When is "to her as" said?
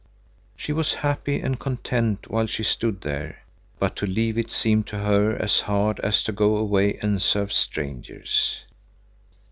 4.87-5.59